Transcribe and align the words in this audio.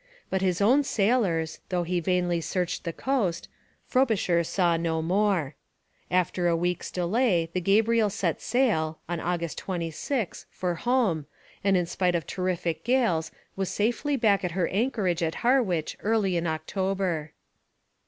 But 0.31 0.41
his 0.41 0.61
own 0.61 0.83
sailors, 0.83 1.59
though 1.69 1.83
he 1.83 1.99
vainly 1.99 2.41
searched 2.41 2.85
the 2.85 2.91
coast, 2.91 3.47
Frobisher 3.85 4.43
saw 4.43 4.75
no 4.75 4.99
more. 5.03 5.53
After 6.09 6.47
a 6.47 6.57
week's 6.57 6.89
delay, 6.89 7.51
the 7.53 7.61
Gabriel 7.61 8.09
set 8.09 8.41
sail 8.41 8.97
(on 9.07 9.19
August 9.19 9.59
26) 9.59 10.47
for 10.49 10.73
home, 10.73 11.27
and 11.63 11.77
in 11.77 11.85
spite 11.85 12.15
of 12.15 12.25
terrific 12.25 12.83
gales 12.83 13.29
was 13.55 13.69
safely 13.69 14.15
back 14.15 14.43
at 14.43 14.53
her 14.53 14.67
anchorage 14.69 15.21
at 15.21 15.35
Harwich 15.45 15.95
early 16.01 16.35
in 16.35 16.47
October. 16.47 17.33